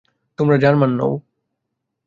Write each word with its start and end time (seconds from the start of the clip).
তোমরা 0.39 0.55
জার্মান 0.57 0.91
নও। 0.91 1.13